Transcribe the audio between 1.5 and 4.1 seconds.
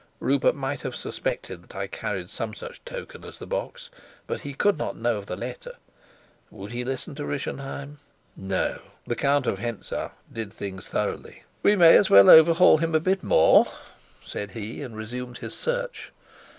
that I carried some such token as the box,